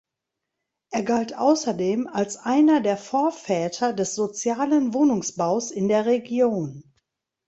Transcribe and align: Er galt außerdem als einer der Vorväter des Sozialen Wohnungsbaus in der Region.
Er 0.89 1.03
galt 1.03 1.37
außerdem 1.37 2.07
als 2.07 2.35
einer 2.37 2.81
der 2.81 2.97
Vorväter 2.97 3.93
des 3.93 4.15
Sozialen 4.15 4.95
Wohnungsbaus 4.95 5.69
in 5.69 5.87
der 5.89 6.07
Region. 6.07 6.83